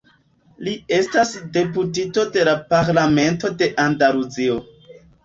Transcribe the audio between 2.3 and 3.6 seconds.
de la Parlamento